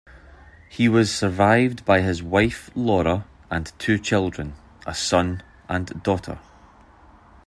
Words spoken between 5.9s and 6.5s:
daughter.